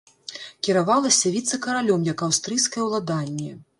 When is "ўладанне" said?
2.87-3.51